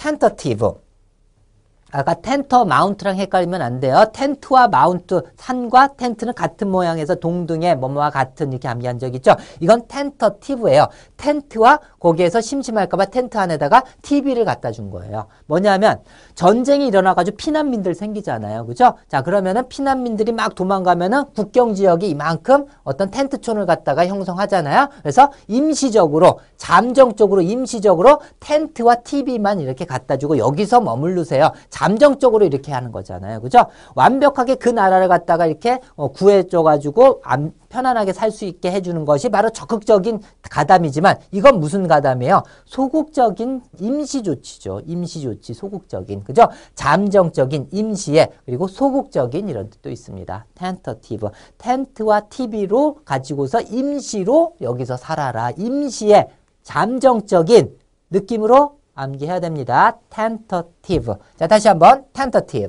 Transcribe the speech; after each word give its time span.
tentativo. 0.00 0.89
아까 1.92 2.14
텐터 2.14 2.64
마운트랑 2.64 3.16
헷갈리면 3.16 3.62
안 3.62 3.80
돼요. 3.80 4.04
텐트와 4.12 4.68
마운트, 4.68 5.22
산과 5.36 5.94
텐트는 5.96 6.34
같은 6.34 6.68
모양에서 6.70 7.16
동등의 7.16 7.76
뭐뭐와 7.76 8.10
같은 8.10 8.52
이렇게 8.52 8.68
암기한 8.68 8.98
적 8.98 9.14
있죠. 9.16 9.34
이건 9.60 9.86
텐터티브예요. 9.88 10.88
텐트와 11.16 11.80
거기에서 11.98 12.40
심심할까봐 12.40 13.06
텐트 13.06 13.38
안에다가 13.38 13.84
TV를 14.02 14.44
갖다 14.44 14.70
준 14.70 14.90
거예요. 14.90 15.26
뭐냐면 15.46 16.00
전쟁이 16.34 16.86
일어나가지고 16.86 17.36
피난민들 17.36 17.94
생기잖아요. 17.94 18.66
그죠? 18.66 18.94
자, 19.08 19.22
그러면은 19.22 19.68
피난민들이 19.68 20.32
막 20.32 20.54
도망가면은 20.54 21.24
국경 21.34 21.74
지역이 21.74 22.08
이만큼 22.08 22.66
어떤 22.84 23.10
텐트촌을 23.10 23.66
갖다가 23.66 24.06
형성하잖아요. 24.06 24.88
그래서 25.02 25.30
임시적으로, 25.48 26.40
잠정적으로, 26.56 27.42
임시적으로 27.42 28.20
텐트와 28.40 28.96
TV만 28.96 29.60
이렇게 29.60 29.84
갖다 29.84 30.16
주고 30.16 30.38
여기서 30.38 30.80
머무르세요. 30.80 31.52
잠정적으로 31.80 32.44
이렇게 32.44 32.72
하는 32.72 32.92
거잖아요. 32.92 33.40
그죠? 33.40 33.64
완벽하게 33.94 34.56
그 34.56 34.68
나라를 34.68 35.08
갖다가 35.08 35.46
이렇게 35.46 35.80
어, 35.96 36.08
구해줘가지고 36.08 37.22
안- 37.24 37.54
편안하게 37.70 38.12
살 38.12 38.30
수 38.30 38.44
있게 38.44 38.70
해주는 38.70 39.04
것이 39.06 39.28
바로 39.30 39.48
적극적인 39.50 40.20
가담이지만 40.42 41.16
이건 41.32 41.58
무슨 41.58 41.88
가담이에요? 41.88 42.42
소극적인 42.66 43.62
임시 43.80 44.22
조치죠. 44.22 44.82
임시 44.86 45.22
조치, 45.22 45.54
소극적인. 45.54 46.22
그죠? 46.24 46.48
잠정적인 46.74 47.68
임시에 47.72 48.28
그리고 48.44 48.68
소극적인 48.68 49.48
이런 49.48 49.70
뜻도 49.70 49.88
있습니다. 49.90 50.44
텐터티브. 50.54 51.28
텐트와 51.58 52.20
TV로 52.28 52.98
가지고서 53.06 53.62
임시로 53.62 54.54
여기서 54.60 54.96
살아라. 54.98 55.50
임시에 55.56 56.28
잠정적인 56.62 57.74
느낌으로 58.10 58.79
암기해야 58.94 59.40
됩니다. 59.40 59.98
tentative. 60.10 61.14
자, 61.36 61.46
다시 61.46 61.68
한번 61.68 62.04
tentative. 62.12 62.68